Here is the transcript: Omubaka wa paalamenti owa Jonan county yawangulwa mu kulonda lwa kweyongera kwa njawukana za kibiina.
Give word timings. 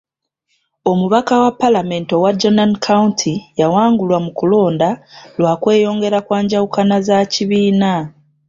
Omubaka 0.91 1.33
wa 1.43 1.51
paalamenti 1.59 2.11
owa 2.17 2.31
Jonan 2.41 2.73
county 2.87 3.33
yawangulwa 3.59 4.17
mu 4.25 4.31
kulonda 4.39 4.89
lwa 5.39 5.53
kweyongera 5.61 6.19
kwa 6.27 6.37
njawukana 6.43 6.97
za 7.07 7.17
kibiina. 7.33 7.91